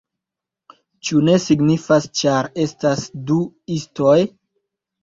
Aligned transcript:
Ĉu 1.09 1.21
ne 1.27 1.35
signifas, 1.45 2.09
ĉar 2.23 2.51
estas 2.67 3.07
du 3.31 3.39
istoj? 3.79 4.21